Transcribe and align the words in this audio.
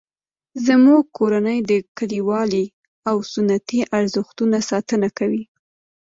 زموږ 0.65 1.03
کورنۍ 1.17 1.59
د 1.69 1.71
کلیوالي 1.97 2.65
او 3.09 3.15
سنتي 3.33 3.79
ارزښتونو 3.97 4.57
ساتنه 4.69 5.07
کوي 5.17 5.43